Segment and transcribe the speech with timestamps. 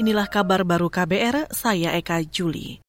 [0.00, 2.80] Inilah kabar baru KBR, saya Eka Juli.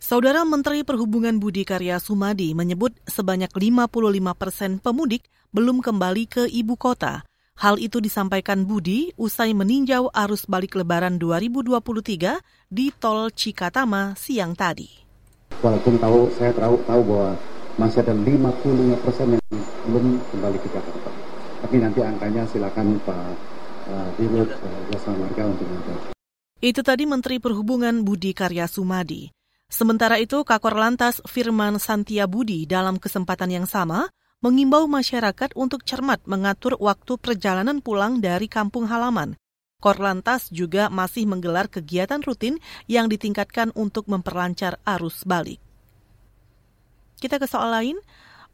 [0.00, 3.92] Saudara Menteri Perhubungan Budi Karya Sumadi menyebut sebanyak 55
[4.32, 7.20] persen pemudik belum kembali ke ibu kota.
[7.60, 12.40] Hal itu disampaikan Budi usai meninjau arus balik lebaran 2023
[12.72, 14.88] di Tol Cikatama siang tadi.
[15.60, 17.36] Walaupun tahu saya tahu tahu bahwa
[17.76, 19.44] masih ada 55 persen yang
[19.84, 21.12] belum kembali ke Jakarta.
[21.60, 23.36] Tapi nanti angkanya silakan Pak
[23.92, 26.13] uh, Dirut uh, Jasa Marga untuk menjawab.
[26.62, 29.32] Itu tadi Menteri Perhubungan Budi Karya Sumadi.
[29.66, 34.06] Sementara itu, Kakor Lantas Firman Santia Budi dalam kesempatan yang sama
[34.44, 39.40] mengimbau masyarakat untuk cermat mengatur waktu perjalanan pulang dari kampung halaman.
[39.80, 45.60] Korlantas juga masih menggelar kegiatan rutin yang ditingkatkan untuk memperlancar arus balik.
[47.20, 47.96] Kita ke soal lain.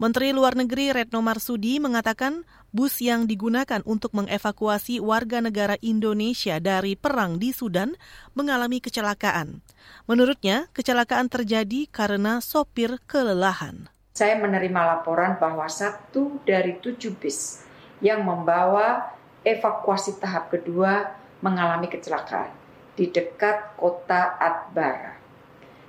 [0.01, 6.97] Menteri Luar Negeri Retno Marsudi mengatakan bus yang digunakan untuk mengevakuasi warga negara Indonesia dari
[6.97, 7.93] perang di Sudan
[8.33, 9.61] mengalami kecelakaan.
[10.09, 13.93] Menurutnya, kecelakaan terjadi karena sopir kelelahan.
[14.17, 17.61] Saya menerima laporan bahwa satu dari tujuh bis
[18.01, 19.05] yang membawa
[19.45, 21.13] evakuasi tahap kedua
[21.45, 22.49] mengalami kecelakaan
[22.97, 25.20] di dekat kota Atbara.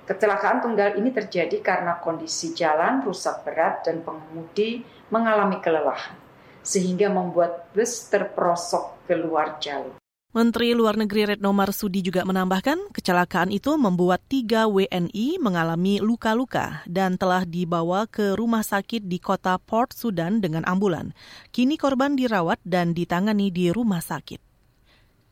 [0.02, 4.82] Kecelakaan tunggal ini terjadi karena kondisi jalan rusak berat dan pengemudi
[5.14, 6.18] mengalami kelelahan,
[6.58, 10.02] sehingga membuat bus terperosok keluar jalur.
[10.32, 17.20] Menteri Luar Negeri Retno Marsudi juga menambahkan kecelakaan itu membuat tiga WNI mengalami luka-luka dan
[17.20, 21.12] telah dibawa ke rumah sakit di kota Port Sudan dengan ambulan.
[21.52, 24.40] Kini korban dirawat dan ditangani di rumah sakit.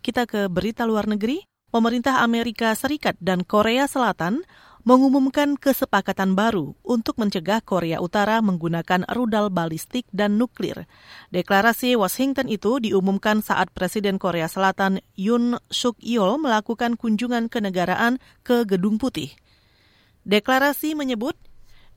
[0.04, 4.42] Kita ke berita luar negeri pemerintah Amerika Serikat dan Korea Selatan
[4.82, 10.88] mengumumkan kesepakatan baru untuk mencegah Korea Utara menggunakan rudal balistik dan nuklir.
[11.30, 18.64] Deklarasi Washington itu diumumkan saat Presiden Korea Selatan Yoon Suk Yeol melakukan kunjungan kenegaraan ke
[18.64, 19.36] Gedung Putih.
[20.24, 21.36] Deklarasi menyebut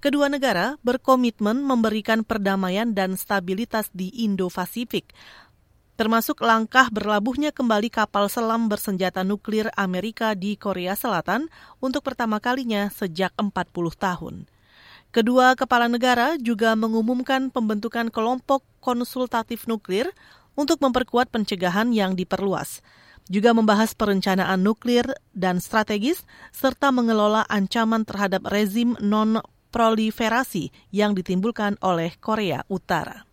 [0.03, 5.16] kedua negara berkomitmen memberikan perdamaian dan stabilitas di Indo-Pasifik
[5.93, 12.89] termasuk langkah berlabuhnya kembali kapal selam bersenjata nuklir Amerika di Korea Selatan untuk pertama kalinya
[12.89, 13.53] sejak 40
[13.97, 14.35] tahun.
[15.13, 20.09] Kedua kepala negara juga mengumumkan pembentukan kelompok konsultatif nuklir
[20.57, 22.81] untuk memperkuat pencegahan yang diperluas.
[23.29, 32.17] Juga membahas perencanaan nuklir dan strategis serta mengelola ancaman terhadap rezim non-proliferasi yang ditimbulkan oleh
[32.17, 33.32] Korea Utara.